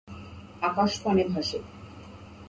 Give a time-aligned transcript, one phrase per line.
[0.61, 1.59] আকাশ পানে ভাসে।